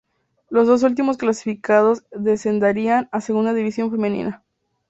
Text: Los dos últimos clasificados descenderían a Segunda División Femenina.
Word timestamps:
Los 0.49 0.65
dos 0.65 0.81
últimos 0.81 1.17
clasificados 1.17 2.03
descenderían 2.11 3.07
a 3.11 3.21
Segunda 3.21 3.53
División 3.53 3.91
Femenina. 3.91 4.43